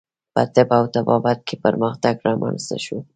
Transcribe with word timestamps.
په 0.33 0.41
طب 0.53 0.67
او 0.77 0.83
طبابت 0.95 1.39
کې 1.47 1.55
پرمختګ 1.65 2.15
رامنځته 2.27 2.77
شو. 2.85 2.97